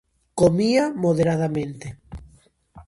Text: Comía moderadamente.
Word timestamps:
Comía 0.39 0.83
moderadamente. 1.03 1.87